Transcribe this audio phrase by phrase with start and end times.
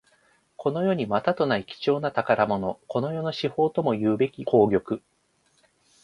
[0.57, 2.79] この世にまたとない貴重な宝物。
[2.87, 4.99] この世の至宝ともいうべき宝玉。